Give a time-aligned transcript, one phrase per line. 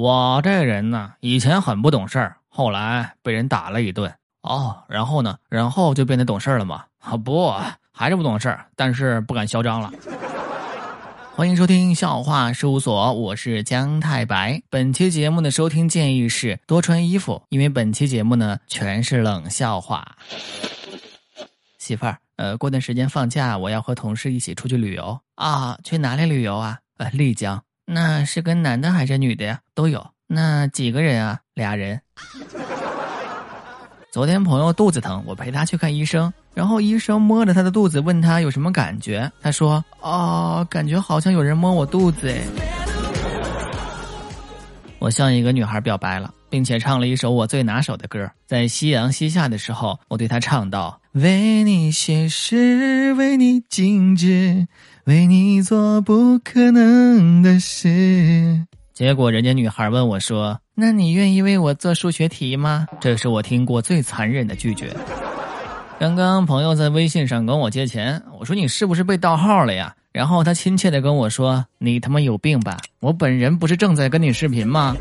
[0.00, 4.14] 我这人呢，以前很不懂事儿，后来被人打了一顿。
[4.42, 5.36] 哦，然后呢？
[5.48, 6.84] 然后就变得懂事了吗？
[7.00, 7.52] 啊，不，
[7.90, 9.90] 还是不懂事儿，但是不敢嚣张了。
[11.34, 14.62] 欢迎收听笑话事务所，我是姜太白。
[14.70, 20.14] 本期节目的收听建议是多穿衣服，因为本期节目呢全是冷笑话。
[21.78, 25.76] 媳妇儿，呃，过段时间放假，我要和同事一起出去旅游啊。
[25.82, 26.78] 去哪里旅游啊？
[26.98, 27.60] 呃，丽江。
[27.90, 29.58] 那是跟男的还是女的呀？
[29.74, 30.06] 都有。
[30.26, 31.40] 那几个人啊？
[31.54, 31.98] 俩人。
[34.12, 36.30] 昨天朋友肚子疼，我陪他去看医生。
[36.52, 39.30] 然后医生摸着他的肚子，问他有什么感觉。
[39.40, 42.42] 他说：“哦，感觉好像有人摸我肚子。”哎，
[44.98, 48.30] 我向一个女孩表白了，并且唱了一首我最拿手的歌。
[48.44, 54.66] 在夕阳西下的时候，我对她唱道：“为你写诗，为你静止，
[55.08, 58.60] 为你做不可能的事。”
[58.92, 64.94] 结果人家女孩问我说：“那你愿意为我做数学题吗？”这是我听过最残忍的拒绝。
[65.98, 69.94] 刚刚朋友在微信上跟我借钱，我说你是不是被盗号了呀？
[70.12, 72.76] 然后他亲切的跟我说：“你他妈有病吧？
[73.00, 74.94] 我本人不是正在跟你视频吗？”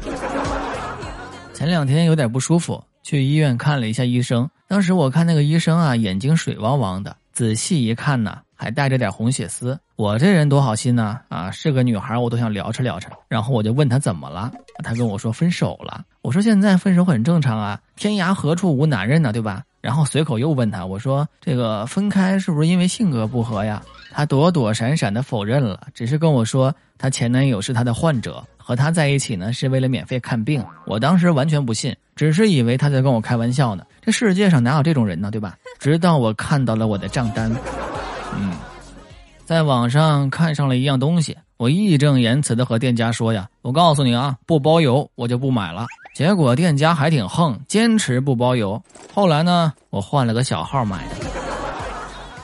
[1.54, 4.50] 前两天有点不舒服，去医院看了一下医生。
[4.70, 9.80] 当时我看那个医生啊，眼睛水汪汪的，仔细一看呢，还带着点红血丝。
[9.96, 13.10] 我这人多好心呢，啊，是个女孩我都想聊扯聊扯。
[13.30, 14.52] 然后我就问他怎么了，
[14.84, 16.04] 他跟我说分手了。
[16.22, 19.64] 我说现在分手很正常啊，天涯何处无男人呢，对吧？
[19.80, 30.64] 然后随口又问他，我说：“这个分开是不是因为性格不合呀？”他躲躲闪闪的否认了，只是跟我说她前男友是她的患者，和她在一起呢是为了免费看病。
[30.86, 33.84] 我当时完全不信，只是以为她在跟我开玩笑呢。
[34.02, 35.56] 这世界上哪有这种人呢，对吧？
[35.80, 37.50] 直到我看到了我的账单，
[38.36, 38.52] 嗯，
[39.46, 48.82] 在网上看上了一样东西，我义正言辞的和店家说呀：“我告诉你啊，不包邮，我就不买了。”结果店家还挺横，坚持不包邮。
[49.14, 51.17] 后来呢，我换了个小号买的。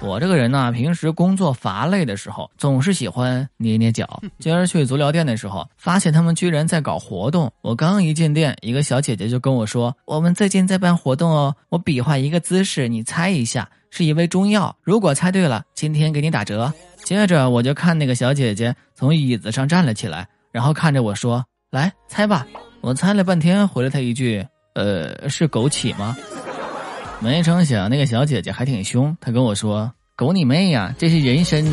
[0.06, 4.22] 我这个人呢，平时工作乏累的时候，总是喜欢捏捏脚。
[4.38, 7.50] 今儿去足疗店的时候，发现他们居然在搞活动。
[7.62, 14.76] 我刚一进店，一个小姐姐就跟我说：“我们最近在办活动哦。”我比划一个姿势，你猜一下，是一味中药。
[14.82, 16.72] 如果猜对了，今天给你打折。
[17.06, 22.46] 接着我就看那个小姐姐从椅子上站了起来，然后看着我说：“来猜吧。”
[22.82, 24.46] 我猜了半天，回了她一句
[24.76, 26.16] ：“呃，是枸杞吗？”
[27.22, 31.66] 没成想，那个小姐姐还挺凶，她跟我说：“狗你妹呀，这是人参。”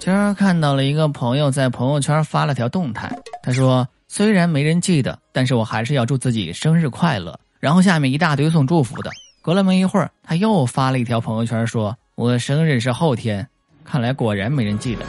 [0.00, 9.10] 今儿看到了一个朋友在朋友圈发了条动态，他说：“虽然没人记得，但是我还是要祝自己生日快乐。”然后下面一大堆送祝福的。
[9.40, 13.46] 隔了没一会儿，他又发了一条朋友圈，说：“我生日是后天。”
[13.84, 15.04] 看来果然没人记得。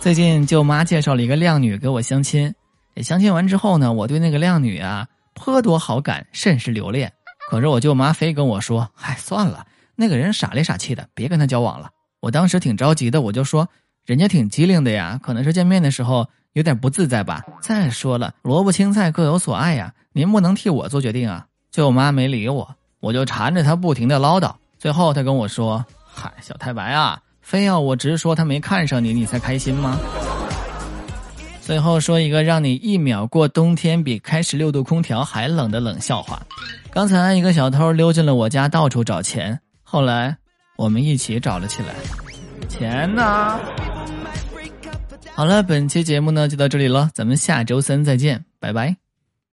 [0.00, 2.52] 最近舅妈介绍了一个靓女给我相亲，
[2.96, 7.12] 相亲完之后呢，我对那个靓女啊颇多好感，甚是留恋。
[7.48, 9.64] 可是我舅妈非跟我说：“嗨，算了，
[9.96, 11.90] 那个人傻里傻气的，别跟他交往了。”
[12.22, 13.68] 我当时挺着急的，我就说
[14.06, 17.42] ：“人家挺机灵的呀，可能是见面的时候有点不自在吧。
[17.60, 24.54] 再说了，萝卜青菜各有所爱呀，您不能替我做决定啊。”舅妈没理我，我就缠着她不停的唠叨。
[24.78, 29.96] 最后她跟我说：“嗨，小太白啊。”非要我直说他没看上你，你才开心吗？
[31.60, 36.42] 最后说一个让你一秒过冬天比开十六度空调还冷的冷笑话。
[36.90, 39.60] 刚才一个小偷溜进了我家，到处找钱。
[39.88, 40.36] 后来
[40.76, 41.94] 我们一起找了起来。
[42.68, 43.58] 钱呢？
[45.32, 49.05] 好了，本期节目呢就到这里了，咱们下周三再见，拜拜。